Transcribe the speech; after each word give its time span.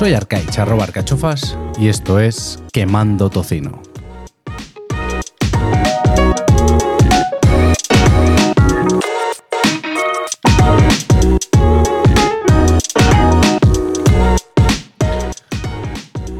Soy 0.00 0.14
Arcaich, 0.14 0.58
arroba 0.58 0.84
arcachofas, 0.84 1.58
y 1.78 1.88
esto 1.88 2.18
es 2.18 2.58
Quemando 2.72 3.28
Tocino. 3.28 3.82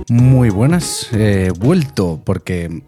Muy 0.09 0.49
buenas, 0.49 1.13
he 1.13 1.51
vuelto 1.51 2.23
porque 2.25 2.83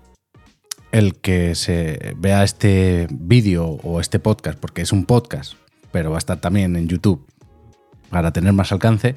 el 0.91 1.21
que 1.21 1.55
se 1.55 2.15
vea 2.17 2.45
este 2.45 3.09
vídeo 3.11 3.67
o 3.67 4.01
este 4.01 4.19
podcast, 4.19 4.59
porque 4.59 4.81
es 4.81 4.93
un 4.93 5.05
podcast, 5.05 5.53
pero 5.91 6.09
va 6.09 6.17
a 6.17 6.19
estar 6.19 6.41
también 6.41 6.77
en 6.77 6.89
YouTube 6.89 7.27
para 8.09 8.33
tener 8.33 8.55
más 8.55 8.73
alcance, 8.73 9.17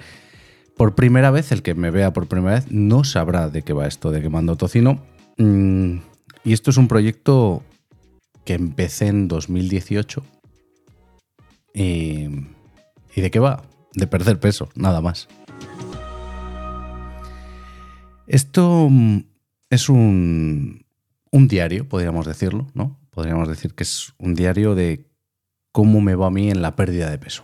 por 0.78 0.96
primera 0.96 1.32
vez, 1.32 1.52
el 1.52 1.62
que 1.62 1.74
me 1.74 1.92
vea 1.92 2.14
por 2.14 2.28
primera 2.28 2.56
vez, 2.56 2.72
no 2.72 3.04
sabrá 3.04 3.50
de 3.50 3.62
qué 3.62 3.74
va 3.74 3.88
esto 3.88 4.12
de 4.12 4.22
Quemando 4.22 4.58
Tocino. 4.58 5.02
Mm, 5.38 5.98
y 6.44 6.54
esto 6.54 6.70
es 6.72 6.78
un 6.78 6.88
proyecto 6.88 7.64
que 8.44 8.54
empecé 8.54 9.08
en 9.08 9.28
2018. 9.28 10.24
Y, 11.74 12.28
¿Y 13.16 13.22
de 13.22 13.32
qué 13.32 13.40
va? 13.40 13.64
De 13.94 14.08
perder 14.08 14.40
peso, 14.40 14.70
nada 14.76 15.02
más. 15.02 15.28
Esto 18.28 18.88
mm, 18.90 19.20
es 19.70 19.90
un, 19.90 20.86
un 21.32 21.48
diario, 21.48 21.88
podríamos 21.88 22.26
decirlo, 22.26 22.68
¿no? 22.74 23.00
Podríamos 23.12 23.48
decir 23.48 23.74
que 23.74 23.84
es 23.84 24.14
un 24.18 24.36
diario 24.36 24.76
de 24.76 25.10
cómo 25.72 26.02
me 26.02 26.16
va 26.16 26.28
a 26.28 26.32
mí 26.32 26.50
en 26.50 26.62
la 26.62 26.76
pérdida 26.76 27.10
de 27.10 27.18
peso. 27.18 27.44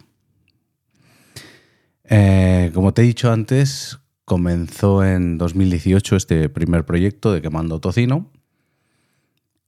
Eh, 2.14 2.72
como 2.74 2.94
te 2.94 3.04
he 3.04 3.06
dicho 3.06 3.32
antes, 3.32 4.00
comenzó 4.26 5.02
en 5.06 5.38
2018 5.38 6.18
este 6.18 6.50
primer 6.50 6.86
proyecto 6.86 7.32
de 7.32 7.42
Quemando 7.42 7.80
Tocino, 7.80 8.30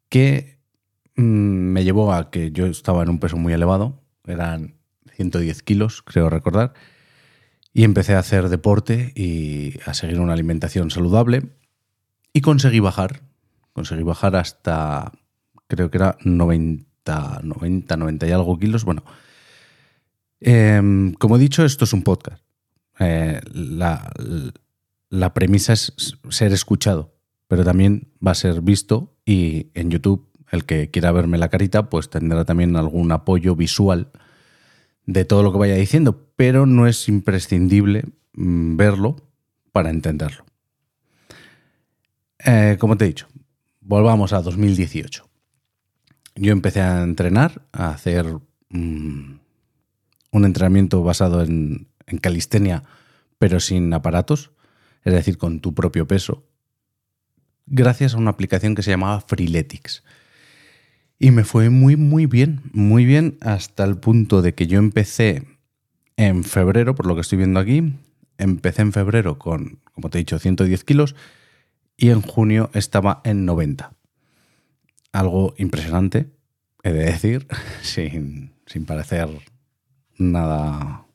que 0.09 0.59
mm, 1.15 1.21
me 1.21 1.85
llevó 1.85 2.11
a 2.11 2.31
que 2.31 2.51
yo 2.51 2.65
estaba 2.65 3.01
en 3.01 3.11
un 3.11 3.19
peso 3.19 3.37
muy 3.37 3.53
elevado, 3.53 4.03
eran 4.25 4.75
110 5.15 5.63
kilos, 5.63 6.01
creo 6.01 6.29
recordar, 6.29 6.73
y 7.71 7.85
empecé 7.85 8.13
a 8.13 8.19
hacer 8.19 8.49
deporte 8.49 9.13
y 9.15 9.79
a 9.85 9.93
seguir 9.93 10.19
una 10.19 10.33
alimentación 10.33 10.91
saludable 10.91 11.43
y 12.33 12.41
conseguí 12.41 12.81
bajar, 12.81 13.21
conseguí 13.71 14.03
bajar 14.03 14.35
hasta, 14.35 15.13
creo 15.67 15.89
que 15.89 15.97
era 15.97 16.17
90, 16.25 17.39
90, 17.41 17.95
90 17.95 18.27
y 18.27 18.31
algo 18.31 18.59
kilos, 18.59 18.83
bueno, 18.83 19.05
Em, 20.45 21.13
como 21.13 21.37
he 21.37 21.39
dicho, 21.39 21.63
esto 21.63 21.85
es 21.85 21.93
un 21.93 22.03
podcast. 22.03 22.43
Eh, 22.99 23.39
la, 23.53 25.33
premisa 25.33 25.71
es 25.71 26.17
ser 26.29 26.51
escuchado, 26.51 27.15
pero 27.47 27.63
también 27.63 28.09
va 28.25 28.31
a 28.31 28.35
ser 28.35 28.61
visto 28.61 29.15
y 29.25 29.67
en 29.73 29.89
YouTube 29.89 30.27
el 30.51 30.65
que 30.65 30.91
quiera 30.91 31.13
verme 31.13 31.37
la 31.37 31.49
carita 31.49 31.89
pues 31.89 32.09
tendrá 32.09 32.43
también 32.43 32.75
algún 32.75 33.11
apoyo 33.11 33.55
visual 33.55 34.11
de 35.05 35.23
todo 35.23 35.43
lo 35.43 35.53
que 35.53 35.59
vaya 35.59 35.75
diciendo, 35.75 36.27
pero 36.35 36.65
no 36.65 36.87
es 36.87 37.07
imprescindible 37.07 38.03
mm, 38.33 38.75
verlo 38.75 39.15
para 39.71 39.91
entenderlo. 39.91 40.45
Eh, 42.45 42.75
como 42.79 42.97
te 42.97 43.05
he 43.05 43.07
dicho, 43.07 43.27
volvamos 43.79 44.33
a 44.33 44.41
2018. 44.41 45.25
Yo 46.35 46.51
empecé 46.51 46.81
a 46.81 47.01
entrenar, 47.01 47.61
a 47.71 47.91
hacer... 47.91 48.25
Mm, 48.69 49.42
un 50.33 50.45
entrenamiento 50.45 51.01
basado 51.03 51.41
en, 51.43 51.87
calistenia, 52.21 52.83
pero 53.39 53.59
sin 53.59 53.93
aparatos, 53.93 54.51
es 55.03 55.13
decir, 55.13 55.37
con 55.37 55.61
tu 55.61 55.73
propio 55.73 56.05
peso, 56.05 56.45
gracias 57.65 58.13
a 58.13 58.17
una 58.17 58.31
aplicación 58.31 58.75
que 58.75 58.83
se 58.83 58.91
llamaba 58.91 59.21
Freeletics. 59.21 60.03
Y 61.17 61.31
me 61.31 61.43
fue 61.43 61.69
muy, 61.69 61.95
muy 61.95 62.25
bien, 62.25 62.61
muy 62.73 63.05
bien, 63.05 63.37
hasta 63.41 63.83
el 63.85 63.97
punto 63.97 64.41
de 64.41 64.53
que 64.53 64.67
yo 64.67 64.79
empecé 64.79 65.47
en 66.17 66.43
febrero, 66.43 66.93
por 66.93 67.05
lo 67.05 67.15
que 67.15 67.21
estoy 67.21 67.37
viendo 67.37 67.59
aquí, 67.59 67.93
empecé 68.37 68.81
en 68.81 68.91
febrero 68.91 69.39
con, 69.39 69.79
como 69.93 70.09
te 70.09 70.17
he 70.17 70.21
dicho, 70.21 70.39
110 70.39 70.83
kilos 70.83 71.15
y 71.95 72.09
en 72.09 72.21
junio 72.21 72.69
estaba 72.73 73.21
en 73.23 73.45
90. 73.45 73.93
Algo 75.13 75.53
impresionante, 75.57 76.27
he 76.83 76.91
de 76.91 77.05
decir, 77.05 77.47
sin, 77.81 78.53
sin 78.65 78.85
parecer 78.85 79.29
nada, 80.17 81.05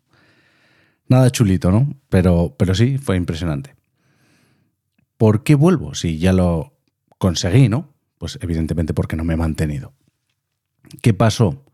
nada 1.09 1.31
chulito, 1.31 1.71
¿no? 1.71 1.95
Pero, 2.09 2.55
pero 2.59 2.75
sí, 2.75 2.99
fue 2.99 3.17
impresionante. 3.17 3.77
¿Por 5.17 5.43
qué 5.43 5.55
vuelvo? 5.55 5.95
Si 5.95 6.19
ya 6.19 6.33
lo 6.33 6.79
conseguí, 7.19 7.69
¿no? 7.69 7.95
Pues 8.19 8.39
evidentemente 8.41 8.95
porque 8.95 9.17
no 9.17 9.25
me 9.25 9.35
he 9.35 9.37
mantenido. 9.37 9.93
¿Qué 11.03 11.15
pasó? 11.15 11.65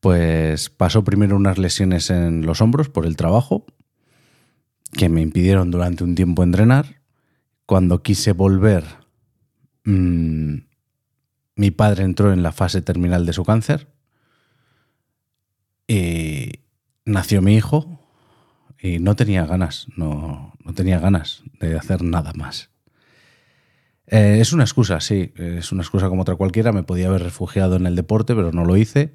Pues 0.00 0.68
pasó 0.68 1.04
primero 1.04 1.36
unas 1.36 1.58
lesiones 1.58 2.10
en 2.10 2.44
los 2.44 2.60
hombros 2.60 2.88
por 2.88 3.06
el 3.06 3.16
trabajo, 3.16 3.66
que 4.92 5.08
me 5.08 5.22
impidieron 5.22 5.70
durante 5.70 6.04
un 6.04 6.14
tiempo 6.14 6.42
entrenar. 6.42 7.00
Cuando 7.66 8.02
quise 8.02 8.32
volver, 8.32 8.84
mmm, 9.84 10.56
mi 11.56 11.70
padre 11.70 12.04
entró 12.04 12.32
en 12.32 12.42
la 12.42 12.52
fase 12.52 12.82
terminal 12.82 13.24
de 13.26 13.32
su 13.32 13.44
cáncer 13.44 13.94
y 15.86 16.60
nació 17.04 17.42
mi 17.42 17.54
hijo 17.54 18.00
y 18.80 18.98
no 18.98 19.16
tenía 19.16 19.46
ganas, 19.46 19.86
no, 19.96 20.52
tenía 20.74 20.98
ganas 20.98 21.42
de 21.60 21.76
hacer 21.76 22.02
nada 22.02 22.32
más. 22.34 22.70
Eh, 24.06 24.38
es 24.40 24.52
una 24.52 24.64
excusa, 24.64 25.00
sí, 25.00 25.32
es 25.36 25.72
una 25.72 25.82
excusa 25.82 26.08
como 26.08 26.22
otra 26.22 26.36
cualquiera. 26.36 26.72
Me 26.72 26.82
podía 26.82 27.08
haber 27.08 27.22
refugiado 27.22 27.76
en 27.76 27.86
el 27.86 27.96
deporte, 27.96 28.34
pero 28.34 28.52
no 28.52 28.64
lo 28.64 28.76
hice. 28.76 29.14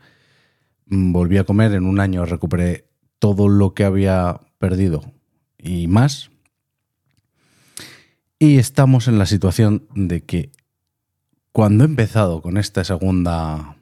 Mm, 0.88 1.12
volví 1.12 1.38
a 1.38 1.44
comer, 1.44 1.74
en 1.74 1.86
un 1.86 2.00
año 2.00 2.26
recuperé 2.26 2.90
todo 3.20 3.48
lo 3.48 3.74
que 3.74 3.84
había 3.84 4.40
perdido 4.58 5.14
y 5.58 5.88
más. 5.88 6.32
Y 8.40 8.58
estamos 8.58 9.08
en 9.08 9.20
la 9.20 9.26
situación 9.26 9.88
de 9.94 10.24
que 10.24 10.52
cuando 11.52 11.84
he 11.84 11.88
empezado 11.88 12.42
con 12.42 12.58
esta 12.58 12.84
segunda 12.84 13.78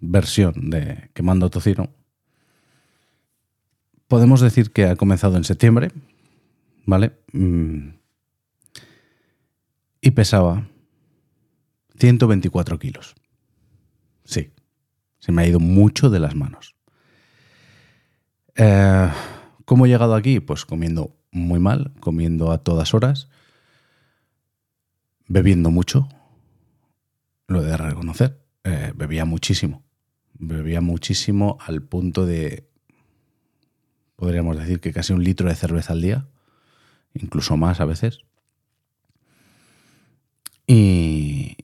versión 0.00 0.70
de 0.70 1.10
Quemando 1.14 1.48
Tocino, 1.50 1.90
podemos 4.12 4.42
decir 4.42 4.72
que 4.72 4.84
ha 4.84 4.96
comenzado 4.96 5.38
en 5.38 5.44
septiembre, 5.44 5.90
¿vale? 6.84 7.12
Mm. 7.32 7.94
Y 10.02 10.10
pesaba 10.10 10.68
124 11.98 12.78
kilos. 12.78 13.14
Sí, 14.26 14.50
se 15.18 15.32
me 15.32 15.40
ha 15.40 15.46
ido 15.46 15.60
mucho 15.60 16.10
de 16.10 16.20
las 16.20 16.34
manos. 16.34 16.76
Eh, 18.54 19.08
¿Cómo 19.64 19.86
he 19.86 19.88
llegado 19.88 20.14
aquí? 20.14 20.40
Pues 20.40 20.66
comiendo 20.66 21.16
muy 21.30 21.58
mal, 21.58 21.94
comiendo 22.00 22.52
a 22.52 22.58
todas 22.58 22.92
horas, 22.92 23.30
bebiendo 25.26 25.70
mucho, 25.70 26.06
lo 27.46 27.62
de 27.62 27.78
reconocer, 27.78 28.44
eh, 28.64 28.92
bebía 28.94 29.24
muchísimo, 29.24 29.82
bebía 30.34 30.82
muchísimo 30.82 31.56
al 31.66 31.80
punto 31.80 32.26
de 32.26 32.71
podríamos 34.22 34.56
decir 34.56 34.78
que 34.78 34.92
casi 34.92 35.12
un 35.12 35.24
litro 35.24 35.48
de 35.48 35.56
cerveza 35.56 35.94
al 35.94 36.00
día, 36.00 36.28
incluso 37.12 37.56
más 37.56 37.80
a 37.80 37.86
veces. 37.86 38.20
Y, 40.64 41.56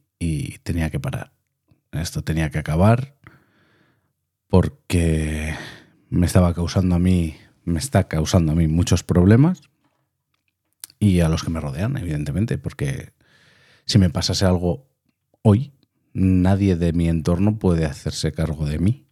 tenía 0.65 0.91
que 0.91 0.99
parar. 0.99 1.33
Esto 1.93 2.25
tenía 2.25 2.51
que 2.51 2.59
acabar 2.59 3.15
porque 4.49 5.55
me 6.11 6.27
estaba 6.27 6.53
causando 6.53 6.97
a 6.97 6.99
mí, 6.99 7.37
me 7.63 7.79
está 7.79 8.09
causando 8.09 8.51
a 8.51 8.55
mí 8.57 8.67
muchos 8.67 9.05
problemas 9.05 9.61
y 10.99 11.21
a 11.21 11.29
los 11.29 11.45
que 11.45 11.51
me 11.51 11.61
rodean, 11.61 11.97
evidentemente, 11.97 12.59
porque 12.59 13.13
si 13.87 13.99
me 13.99 14.11
pasase 14.11 14.45
algo 14.47 14.91
hoy, 15.43 15.73
nadie 16.13 16.75
de 16.75 16.93
mi 16.93 17.09
entorno 17.09 17.61
puede 17.61 17.87
hacerse 17.87 18.33
cargo 18.33 18.67
de 18.67 18.81
mí 18.81 19.07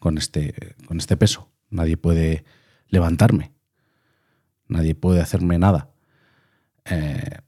con 0.00 0.18
este, 0.18 0.74
con 0.86 0.98
este 0.98 1.16
peso. 1.16 1.52
Nadie 1.70 1.96
puede 1.96 2.44
levantarme. 2.88 3.52
Nadie 4.68 4.94
puede 4.94 5.20
hacerme 5.20 5.58
nada. 5.58 5.90
Eh, 6.84 7.38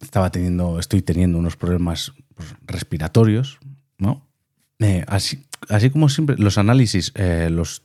estaba 0.00 0.30
teniendo, 0.30 0.78
estoy 0.78 1.02
teniendo 1.02 1.38
unos 1.38 1.56
problemas 1.56 2.12
pues, 2.34 2.54
respiratorios, 2.66 3.58
¿no? 3.98 4.26
Eh, 4.78 5.04
así, 5.08 5.44
así, 5.68 5.90
como 5.90 6.08
siempre, 6.08 6.36
los 6.38 6.58
análisis 6.58 7.12
eh, 7.16 7.48
los, 7.50 7.82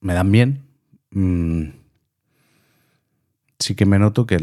me 0.00 0.14
dan 0.14 0.32
bien. 0.32 0.62
Mm, 1.10 1.68
sí 3.58 3.74
que 3.74 3.86
me 3.86 3.98
noto 3.98 4.26
que 4.26 4.38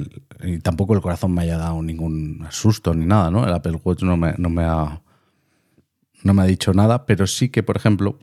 tampoco 0.61 0.93
el 0.93 1.01
corazón 1.01 1.33
me 1.33 1.41
haya 1.41 1.57
dado 1.57 1.81
ningún 1.81 2.47
susto 2.51 2.93
ni 2.93 3.05
nada, 3.05 3.31
¿no? 3.31 3.45
El 3.45 3.53
Apple 3.53 3.79
Watch 3.83 4.03
no 4.03 4.17
me, 4.17 4.33
no 4.37 4.49
me 4.49 4.63
ha 4.63 5.01
no 6.23 6.33
me 6.33 6.43
ha 6.43 6.45
dicho 6.45 6.73
nada, 6.73 7.05
pero 7.05 7.25
sí 7.25 7.49
que, 7.49 7.63
por 7.63 7.77
ejemplo, 7.77 8.19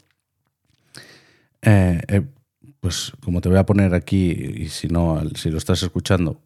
pues 2.81 3.13
como 3.25 3.41
te 3.41 3.49
voy 3.49 3.59
a 3.59 3.67
poner 3.67 3.95
aquí, 3.95 4.31
y 4.31 4.69
si 4.69 4.89
no, 4.89 5.21
si 5.35 5.51
lo 5.51 5.59
estás 5.59 5.83
escuchando, 5.83 6.41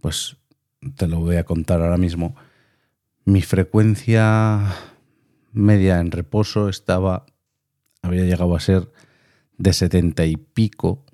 pues 0.00 0.36
te 0.96 1.06
lo 1.06 1.20
voy 1.20 1.36
a 1.36 1.44
contar 1.44 1.82
ahora 1.82 1.98
mismo. 1.98 2.34
Mi 3.24 3.42
frecuencia 3.42 4.74
media 5.52 6.00
en 6.00 6.10
reposo 6.10 6.68
estaba, 6.68 7.26
había 8.02 8.24
llegado 8.24 8.54
a 8.56 8.60
ser 8.60 8.90
de 9.58 9.72
70 9.72 10.24
y 10.26 10.36
pico, 10.36 11.04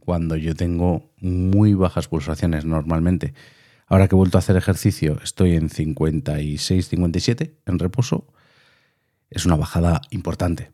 cuando 0.00 0.36
yo 0.36 0.54
tengo 0.54 1.12
muy 1.20 1.74
bajas 1.74 2.08
pulsaciones 2.08 2.64
normalmente. 2.64 3.34
Ahora 3.86 4.08
que 4.08 4.14
he 4.14 4.18
vuelto 4.18 4.38
a 4.38 4.40
hacer 4.40 4.56
ejercicio, 4.56 5.20
estoy 5.22 5.54
en 5.54 5.70
56, 5.70 6.88
57 6.88 7.58
en 7.66 7.78
reposo. 7.78 8.26
Es 9.30 9.46
una 9.46 9.56
bajada 9.56 10.00
importante. 10.10 10.72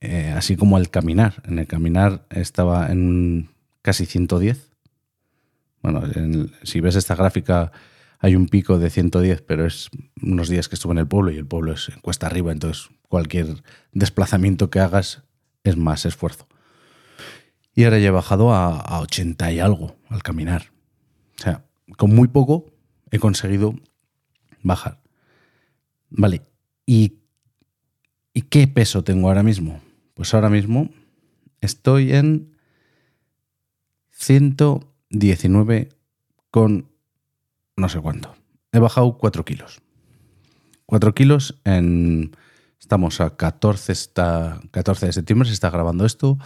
Eh, 0.00 0.32
así 0.34 0.56
como 0.56 0.76
al 0.76 0.90
caminar. 0.90 1.42
En 1.46 1.58
el 1.58 1.66
caminar 1.66 2.26
estaba 2.30 2.90
en 2.90 3.50
casi 3.82 4.06
110. 4.06 4.70
Bueno, 5.82 6.02
si 6.62 6.80
ves 6.80 6.96
esta 6.96 7.14
gráfica 7.14 7.72
hay 8.18 8.36
un 8.36 8.48
pico 8.48 8.78
de 8.78 8.90
110, 8.90 9.42
pero 9.42 9.66
es 9.66 9.88
unos 10.22 10.48
días 10.48 10.68
que 10.68 10.74
estuve 10.74 10.92
en 10.92 10.98
el 10.98 11.06
pueblo 11.06 11.30
y 11.30 11.38
el 11.38 11.46
pueblo 11.46 11.72
es 11.72 11.90
cuesta 12.02 12.26
arriba, 12.26 12.52
entonces 12.52 12.90
cualquier 13.08 13.62
desplazamiento 13.92 14.68
que 14.68 14.80
hagas 14.80 15.22
es 15.64 15.76
más 15.78 16.04
esfuerzo. 16.04 16.46
Y 17.74 17.84
ahora 17.84 17.98
ya 17.98 18.08
he 18.08 18.10
bajado 18.12 18.52
a, 18.52 18.78
a 18.78 19.00
80 19.00 19.52
y 19.52 19.60
algo 19.60 19.96
al 20.08 20.22
caminar. 20.22 20.66
O 21.38 21.42
sea, 21.42 21.64
con 21.96 22.14
muy 22.14 22.28
poco 22.28 22.66
he 23.10 23.18
conseguido 23.18 23.74
bajar. 24.62 25.00
Vale, 26.10 26.42
¿y, 26.84 27.14
¿y 28.34 28.42
qué 28.42 28.68
peso 28.68 29.02
tengo 29.02 29.28
ahora 29.28 29.42
mismo? 29.42 29.80
Pues 30.20 30.34
ahora 30.34 30.50
mismo 30.50 30.90
estoy 31.62 32.12
en 32.12 32.54
119 34.10 35.88
con 36.50 36.90
no 37.74 37.88
sé 37.88 38.00
cuánto. 38.00 38.36
He 38.70 38.80
bajado 38.80 39.16
4 39.16 39.46
kilos. 39.46 39.80
4 40.84 41.14
kilos 41.14 41.58
en... 41.64 42.36
Estamos 42.78 43.22
a 43.22 43.34
14, 43.34 43.94
14 44.70 45.06
de 45.06 45.12
septiembre, 45.14 45.48
se 45.48 45.54
está 45.54 45.70
grabando 45.70 46.04
esto. 46.04 46.36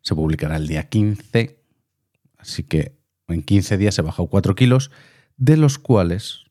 Se 0.00 0.14
publicará 0.14 0.56
el 0.56 0.66
día 0.66 0.88
15. 0.88 1.62
Así 2.38 2.62
que 2.62 2.96
en 3.28 3.42
15 3.42 3.76
días 3.76 3.98
he 3.98 4.02
bajado 4.02 4.28
4 4.28 4.54
kilos, 4.54 4.90
de 5.36 5.58
los 5.58 5.78
cuales 5.78 6.46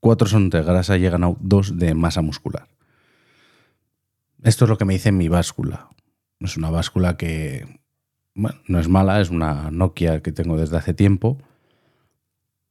4 0.00 0.28
son 0.28 0.50
de 0.50 0.62
grasa 0.62 0.98
y 0.98 1.06
he 1.06 1.10
ganado 1.10 1.38
2 1.40 1.78
de 1.78 1.94
masa 1.94 2.20
muscular. 2.20 2.68
Esto 4.42 4.64
es 4.64 4.68
lo 4.68 4.78
que 4.78 4.84
me 4.84 4.94
dice 4.94 5.12
mi 5.12 5.28
báscula. 5.28 5.88
Es 6.40 6.56
una 6.56 6.70
báscula 6.70 7.16
que 7.16 7.80
no 8.34 8.78
es 8.78 8.88
mala, 8.88 9.20
es 9.20 9.30
una 9.30 9.70
Nokia 9.70 10.22
que 10.22 10.32
tengo 10.32 10.56
desde 10.56 10.78
hace 10.78 10.94
tiempo. 10.94 11.38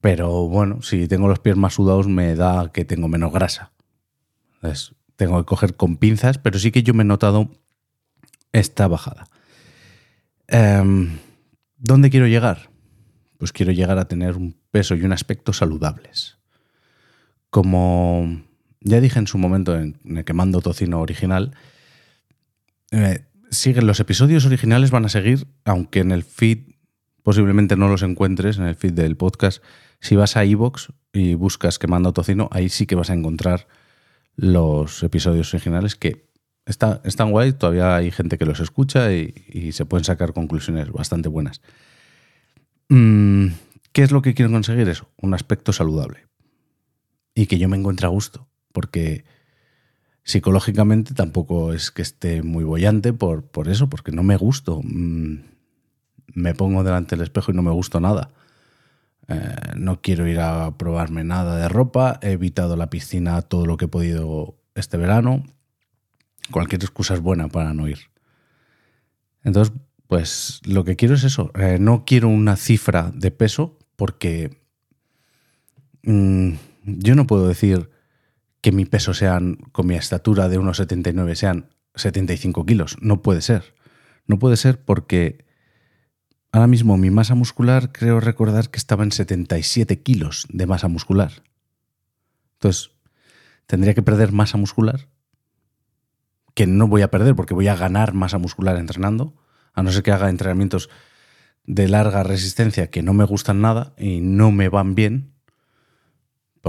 Pero 0.01 0.48
bueno, 0.48 0.81
si 0.81 1.07
tengo 1.07 1.27
los 1.27 1.39
pies 1.39 1.57
más 1.57 1.74
sudados 1.74 2.07
me 2.07 2.36
da 2.36 2.71
que 2.71 2.86
tengo 2.86 3.07
menos 3.07 3.31
grasa. 3.31 3.71
Entonces, 4.56 4.95
tengo 5.16 5.38
que 5.39 5.45
coger 5.45 5.75
con 5.75 5.98
pinzas, 5.98 6.38
pero 6.38 6.57
sí 6.57 6.71
que 6.71 6.83
yo 6.83 6.94
me 6.94 7.04
he 7.04 7.06
notado 7.06 7.50
esta 8.51 8.88
bajada. 8.88 9.27
Em, 10.48 11.19
¿Dónde 11.77 12.10
quiero 12.10 12.27
llegar? 12.27 12.69
Pues 13.38 13.51
quiero 13.51 13.71
llegar 13.71 13.98
a 14.00 14.07
tener 14.07 14.36
un 14.36 14.56
peso 14.71 14.95
y 14.95 15.04
un 15.04 15.13
aspecto 15.13 15.54
saludables. 15.54 16.38
Como 17.50 18.42
ya 18.81 19.02
dije 19.02 19.20
en 19.20 19.28
su 19.28 19.38
momento 19.38 19.76
en, 19.76 19.98
el 20.06 20.24
que 20.26 20.34
mando 20.34 20.62
tocino 20.62 21.02
original, 21.02 21.56
eh, 22.92 23.26
siguen 23.52 23.88
los 23.88 24.00
episodios 24.00 24.46
originales, 24.46 24.92
van 24.92 25.06
a 25.06 25.10
seguir, 25.10 25.48
aunque 25.66 26.00
en 26.00 26.12
el 26.12 26.24
feed 26.24 26.60
posiblemente 27.24 27.76
no 27.76 27.90
los 27.90 28.04
encuentres, 28.04 28.58
en 28.58 28.66
el 28.66 28.76
feed 28.76 28.94
del 28.94 29.18
podcast. 29.18 29.64
Si 30.00 30.16
vas 30.16 30.38
a 30.38 30.46
iVoox 30.46 30.90
y 31.14 31.34
buscas 31.34 31.78
que 31.78 31.88
mando 31.88 32.14
tocino, 32.14 32.50
ahí 32.52 32.70
sí 32.70 32.86
que 32.86 32.96
vas 32.96 33.10
a 33.10 33.14
encontrar 33.14 33.68
los 34.36 35.04
episodios 35.04 35.54
originales 35.54 35.96
que 35.96 36.30
está, 36.66 37.02
están 37.04 37.31
guay, 37.31 37.54
todavía 37.54 37.96
hay 37.96 38.12
gente 38.12 38.38
que 38.38 38.46
los 38.46 38.62
escucha 38.62 39.12
y, 39.12 39.72
se 39.74 39.86
pueden 39.86 40.06
sacar 40.06 40.34
conclusiones 40.34 40.92
bastante 40.92 41.28
buenas. 41.28 41.62
Mm, 42.88 43.48
¿Qué 43.92 44.04
es 44.04 44.12
lo 44.12 44.22
que 44.22 44.34
quiero 44.34 44.52
conseguir? 44.52 44.88
Eso, 44.88 45.10
un 45.18 45.34
aspecto 45.34 45.74
saludable. 45.74 46.26
Y 47.36 47.48
que 47.48 47.58
yo 47.58 47.68
me 47.68 47.78
encuentre 47.78 48.08
a 48.08 48.10
gusto 48.10 48.49
porque 48.71 49.24
psicológicamente 50.24 51.13
tampoco 51.13 51.74
es 51.74 51.92
que 51.92 52.01
esté 52.01 52.44
muy 52.44 52.63
bollante 52.63 53.13
por, 53.13 53.44
por 53.44 53.68
eso, 53.68 53.89
porque 53.89 54.12
no 54.12 54.24
me 54.24 54.38
gusto. 54.38 54.81
Mm, 54.83 55.39
me 56.36 56.54
pongo 56.54 56.83
delante 56.83 57.16
del 57.16 57.24
espejo 57.24 57.51
y 57.51 57.56
no 57.56 57.63
me 57.63 57.71
gusto 57.71 58.00
nada. 58.00 58.30
Eh, 59.27 59.56
no 59.75 60.01
quiero 60.01 60.27
ir 60.27 60.39
a 60.39 60.77
probarme 60.77 61.24
nada 61.24 61.57
de 61.57 61.69
ropa. 61.69 62.19
He 62.21 62.31
evitado 62.31 62.75
la 62.75 62.89
piscina 62.89 63.42
todo 63.42 63.66
lo 63.66 63.77
que 63.77 63.86
he 63.86 63.89
podido 63.89 64.57
este 64.75 64.98
verano. 64.98 65.44
Cualquier 66.51 66.81
excusa 66.81 67.13
es 67.13 67.21
buena 67.21 67.48
para 67.48 67.74
no 67.74 67.88
ir. 67.88 68.00
Entonces, 69.44 69.74
pues 70.07 70.62
lo 70.66 70.83
que 70.83 70.95
quiero 70.95 71.16
es 71.16 71.24
eso. 71.24 71.51
Eh, 71.56 71.77
no 71.80 72.06
quiero 72.06 72.30
una 72.30 72.56
cifra 72.56 73.12
de 73.13 73.31
peso 73.31 73.77
porque 73.95 74.57
mm, 76.04 76.54
yo 76.83 77.16
no 77.16 77.27
puedo 77.27 77.48
decir 77.48 77.89
que 78.62 78.72
mi 78.72 78.86
peso 78.86 79.14
sean, 79.14 79.56
con 79.72 79.88
mi 79.88 79.96
estatura 79.96 80.50
de 80.50 80.60
1,79 80.60 81.36
sean 81.36 81.70
75 81.96 82.66
kilos. 82.66 82.98
No 83.02 83.22
puede 83.22 83.42
ser. 83.42 83.76
No 84.26 84.40
puede 84.40 84.58
ser 84.58 84.84
porque 84.84 85.46
ahora 86.52 86.68
mismo 86.68 86.98
mi 86.98 87.10
masa 87.10 87.36
muscular 87.36 87.92
creo 87.92 88.20
recordar 88.20 88.70
que 88.70 88.78
estaba 88.78 89.04
en 89.04 89.12
77 89.12 90.02
kilos 90.02 90.48
de 90.50 90.68
masa 90.68 90.88
muscular. 90.88 91.44
Entonces, 92.54 92.92
tendría 93.66 93.94
que 93.94 94.02
perder 94.02 94.32
masa 94.32 94.58
muscular, 94.58 95.08
que 96.54 96.68
no 96.68 96.88
voy 96.88 97.02
a 97.02 97.12
perder 97.12 97.36
porque 97.36 97.54
voy 97.54 97.68
a 97.68 97.76
ganar 97.76 98.14
masa 98.14 98.38
muscular 98.38 98.78
entrenando, 98.78 99.36
a 99.74 99.84
no 99.84 99.92
ser 99.92 100.04
que 100.04 100.12
haga 100.12 100.30
entrenamientos 100.30 100.90
de 101.64 101.88
larga 101.88 102.24
resistencia 102.24 102.90
que 102.90 103.04
no 103.04 103.14
me 103.14 103.24
gustan 103.24 103.62
nada 103.62 103.94
y 103.98 104.22
no 104.22 104.52
me 104.52 104.70
van 104.70 104.96
bien, 104.96 105.36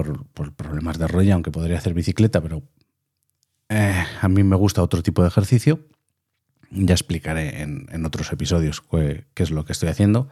por, 0.03 0.55
problemas 0.55 0.99
de 0.99 1.07
rodilla, 1.07 1.35
aunque 1.35 1.51
podría 1.51 1.79
hacer 1.79 1.95
bicicleta, 1.95 2.41
pero 2.41 2.63
eh, 3.69 4.05
a 4.21 4.29
mí 4.29 4.43
me 4.43 4.57
gusta 4.57 4.83
otro 4.83 5.03
tipo 5.03 5.23
de 5.23 5.29
ejercicio. 5.29 5.87
Ya 6.71 6.95
explicaré 6.95 7.63
en, 7.63 8.07
otros 8.07 8.33
episodios 8.33 8.81
qué, 8.81 9.25
es 9.37 9.51
lo 9.51 9.65
que 9.65 9.73
estoy 9.73 9.89
haciendo. 9.89 10.29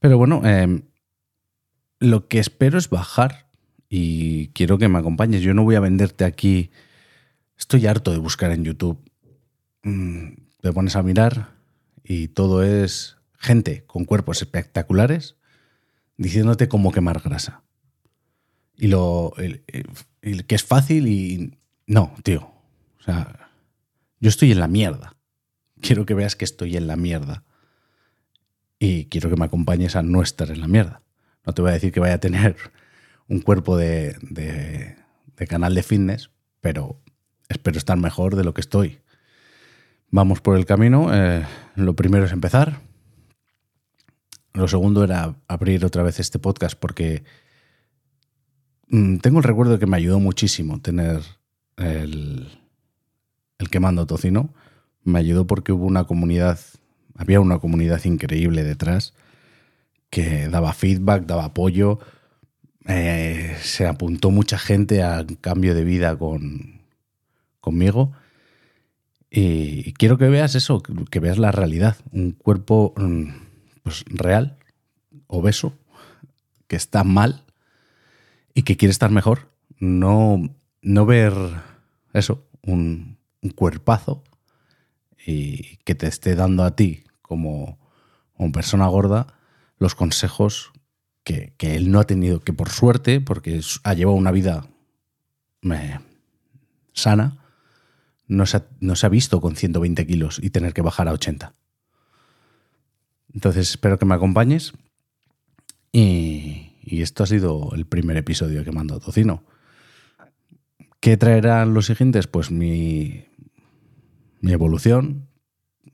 Pero 0.00 0.16
bueno, 0.16 0.42
em, 0.46 0.82
lo 2.00 2.28
que 2.28 2.38
espero 2.38 2.78
es 2.78 2.88
bajar 2.88 3.50
y 3.88 4.48
quiero 4.48 4.78
que 4.78 4.88
me 4.88 4.98
acompañes. 4.98 5.42
Yo 5.42 5.52
no 5.52 5.64
voy 5.64 5.74
a 5.74 5.80
venderte 5.80 6.24
aquí. 6.24 6.70
Estoy 7.58 7.86
harto 7.86 8.10
de 8.10 8.18
buscar 8.18 8.52
en 8.52 8.64
YouTube. 8.64 8.98
Mm, 9.82 10.32
te 10.62 10.72
pones 10.72 10.96
a 10.96 11.02
mirar 11.02 11.50
y 12.02 12.28
todo 12.28 12.62
es 12.62 13.18
gente 13.38 13.84
con 13.86 14.06
cuerpos 14.06 14.40
espectaculares 14.40 15.36
diciéndote 16.16 16.68
cómo 16.68 16.90
quemar 16.90 17.20
grasa 17.20 17.63
y 18.76 18.88
lo 18.88 19.32
que 19.36 20.54
es 20.54 20.64
fácil 20.64 21.06
y 21.06 21.58
no, 21.86 22.14
tío. 22.22 22.50
O 22.98 23.02
sea, 23.02 23.50
yo 24.20 24.28
estoy 24.28 24.52
en 24.52 24.60
la 24.60 24.68
mierda. 24.68 25.16
Quiero 25.80 26.06
que 26.06 26.14
veas 26.14 26.36
que 26.36 26.44
estoy 26.44 26.76
en 26.76 26.86
la 26.86 26.96
mierda. 26.96 27.44
Y 28.78 29.06
quiero 29.06 29.30
que 29.30 29.36
me 29.36 29.44
acompañes 29.44 29.96
a 29.96 30.02
no 30.02 30.22
estar 30.22 30.50
en 30.50 30.60
la 30.60 30.68
mierda. 30.68 31.02
No 31.46 31.52
te 31.52 31.62
voy 31.62 31.70
a 31.70 31.74
decir 31.74 31.92
que 31.92 32.00
vaya 32.00 32.14
a 32.14 32.20
tener 32.20 32.56
un 33.28 33.40
cuerpo 33.40 33.76
de, 33.76 34.16
de, 34.22 34.96
canal 35.46 35.74
de 35.74 35.82
fitness, 35.82 36.30
pero 36.60 37.00
espero 37.48 37.78
estar 37.78 37.98
mejor 37.98 38.36
de 38.36 38.44
lo 38.44 38.54
que 38.54 38.62
estoy. 38.62 39.00
Vamos 40.10 40.40
por 40.40 40.56
el 40.56 40.64
camino. 40.64 41.10
Eh, 41.12 41.44
lo 41.76 41.94
primero 41.94 42.24
es 42.24 42.32
empezar. 42.32 42.80
Lo 44.54 44.68
segundo 44.68 45.04
era 45.04 45.36
abrir 45.48 45.84
otra 45.84 46.02
vez 46.02 46.20
este 46.20 46.38
podcast 46.38 46.78
porque 46.78 47.24
tengo 48.88 49.38
el 49.38 49.44
recuerdo 49.44 49.72
de 49.72 49.78
que 49.78 49.86
me 49.86 49.96
ayudó 49.96 50.20
muchísimo 50.20 50.80
tener 50.80 51.20
el, 51.76 52.48
el 53.58 53.70
quemando 53.70 54.06
tocino. 54.06 54.50
Me 55.02 55.18
ayudó 55.18 55.46
porque 55.46 55.72
hubo 55.72 55.86
una 55.86 56.04
comunidad, 56.04 56.58
había 57.16 57.40
una 57.40 57.58
comunidad 57.58 58.02
increíble 58.04 58.64
detrás 58.64 59.14
que 60.14 60.48
daba 60.48 60.72
feedback, 60.72 61.26
daba 61.26 61.46
apoyo. 61.46 61.98
Eh, 62.86 63.56
se 63.60 63.86
apuntó 63.86 64.30
mucha 64.30 64.58
gente 64.58 65.02
a 65.02 65.26
cambio 65.40 65.74
de 65.74 65.84
vida 65.84 66.16
con, 66.16 66.80
conmigo. 67.60 68.12
Y 69.30 69.92
quiero 69.94 70.16
que 70.16 70.28
veas 70.28 70.54
eso, 70.54 70.82
que 70.82 71.18
veas 71.18 71.38
la 71.38 71.50
realidad. 71.50 71.96
Un 72.12 72.30
cuerpo 72.30 72.94
mm, 72.96 73.24
pues, 73.82 74.04
real, 74.06 74.56
obeso, 75.26 75.72
que 76.68 76.76
está 76.76 77.02
mal 77.02 77.43
y 78.54 78.62
que 78.62 78.76
quiere 78.76 78.92
estar 78.92 79.10
mejor, 79.10 79.50
no, 79.78 80.40
no 80.80 81.06
ver 81.06 81.34
eso, 82.12 82.46
un, 82.62 83.18
cuerpazo 83.56 84.24
y 85.26 85.76
que 85.84 85.94
te 85.94 86.06
esté 86.06 86.34
dando 86.34 86.64
a 86.64 86.74
ti 86.74 87.04
como, 87.20 87.78
como 88.32 88.52
persona 88.52 88.86
gorda 88.86 89.26
los 89.76 89.94
consejos 89.94 90.72
que, 91.24 91.54
él 91.58 91.90
no 91.90 92.00
ha 92.00 92.04
tenido, 92.04 92.40
que 92.40 92.52
por 92.52 92.70
suerte, 92.70 93.20
porque 93.20 93.60
ha 93.82 93.94
llevado 93.94 94.16
una 94.16 94.30
vida 94.30 94.66
eh, 95.62 95.98
sana, 96.92 97.38
no 98.26 98.46
se, 98.46 98.62
no 98.80 98.96
se 98.96 99.06
ha 99.06 99.10
visto 99.10 99.40
con 99.40 99.56
120 99.56 100.06
kilos 100.06 100.40
y 100.42 100.50
tener 100.50 100.72
que 100.72 100.82
bajar 100.82 101.08
a 101.08 101.12
80. 101.12 101.52
Entonces 103.32 103.70
espero 103.70 103.98
que 103.98 104.06
me 104.06 104.14
acompañes 104.14 104.72
y, 105.92 106.63
esto 106.86 107.24
ha 107.24 107.26
sido 107.26 107.70
el 107.74 107.86
primer 107.86 108.16
episodio 108.16 108.64
que 108.64 108.72
mando 108.72 108.94
a 108.94 109.00
Tocino. 109.00 109.44
¿Qué 111.00 111.16
traerán 111.16 111.74
los 111.74 111.86
siguientes? 111.86 112.26
Pues 112.26 112.50
mi, 112.50 113.26
mi 114.40 114.52
evolución 114.52 115.28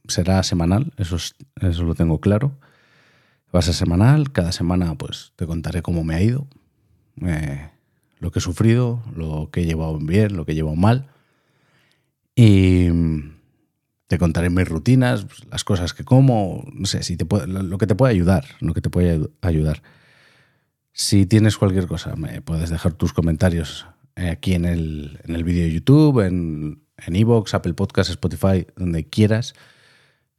será 0.06 0.42
semanal, 0.42 0.92
eso, 0.97 1.16
eso 1.16 1.82
lo 1.85 1.94
tengo 1.94 2.20
claro. 2.20 2.59
Va 3.54 3.59
a 3.59 3.62
ser 3.62 3.75
semanal, 3.75 4.32
cada 4.32 4.52
semana 4.52 4.94
pues 4.97 5.32
te 5.37 5.47
contaré 5.47 5.82
cómo 5.82 6.04
me 6.04 6.14
ha 6.14 6.23
ido, 6.23 6.47
eh, 7.23 7.70
lo 8.20 8.30
que 8.30 8.38
he 8.38 8.42
sufrido, 8.42 9.02
lo 9.16 9.50
que 9.50 9.62
he 9.62 9.66
llevado 9.66 9.99
bien, 9.99 10.37
lo 10.37 10.44
que 10.44 10.52
he 10.52 10.54
llevado 10.54 10.76
mal. 10.76 11.09
Y 12.37 12.88
te 14.06 14.18
contaré 14.18 14.50
mis 14.50 14.68
rutinas, 14.68 15.26
las 15.50 15.64
cosas 15.64 15.94
que 15.94 16.04
como, 16.04 16.64
no 16.73 16.87
sé, 16.87 17.02
si 17.02 17.16
te 17.16 17.26
lo 17.47 17.78
que 17.78 17.87
te 17.87 17.94
puede 17.94 18.12
ayudar, 18.12 18.44
lo 18.61 18.75
que 18.75 18.80
te 18.80 18.90
puede 18.90 19.28
ayudar. 19.40 19.82
Si 20.92 21.26
tienes 21.26 21.56
cualquier 21.56 21.87
cosa, 21.87 22.16
me 22.16 22.42
puedes 22.42 22.70
dejar 22.70 22.92
tus 22.94 23.12
comentarios 23.12 23.87
eh, 24.16 24.28
aquí 24.28 24.54
en 24.54 24.64
el, 24.64 25.20
en 25.25 25.35
el 25.35 25.44
vídeo 25.44 25.64
de 25.64 25.73
YouTube, 25.73 26.20
en 26.20 27.16
Evox, 27.16 27.54
Apple 27.54 27.75
Podcasts, 27.75 28.11
Spotify, 28.11 28.66
donde 28.76 29.09
quieras. 29.09 29.54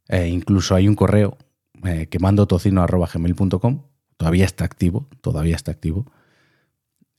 Eh, 0.08 0.28
incluso 0.28 0.74
hay 0.74 0.88
un 0.88 0.94
correo 0.94 1.36
eh, 1.84 2.06
que 2.08 2.18
mando 2.18 2.46
tocino.gmail.com. 2.46 3.82
Todavía 4.16 4.44
está 4.44 4.64
activo, 4.64 5.08
todavía 5.20 5.56
está 5.56 5.72
activo. 5.72 6.10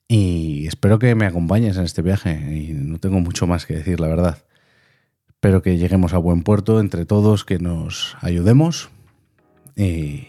Y 0.08 0.68
espero 0.68 1.00
que 1.00 1.16
me 1.16 1.26
acompañes 1.26 1.78
en 1.78 1.84
este 1.84 2.02
viaje. 2.02 2.32
Y 2.56 2.74
no 2.74 3.00
tengo 3.00 3.20
mucho 3.20 3.48
más 3.48 3.66
que 3.66 3.76
decir, 3.76 4.00
la 4.00 4.08
verdad. 4.08 4.46
Espero 5.28 5.62
que 5.62 5.78
lleguemos 5.78 6.14
a 6.14 6.18
buen 6.18 6.44
puerto 6.44 6.80
entre 6.80 7.06
todos, 7.06 7.44
que 7.44 7.60
nos 7.60 8.16
ayudemos. 8.22 8.90
Y, 9.76 10.28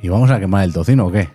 y 0.00 0.08
vamos 0.08 0.30
a 0.30 0.40
quemar 0.40 0.64
el 0.64 0.72
tocino, 0.72 1.06
¿o 1.06 1.12
qué? 1.12 1.28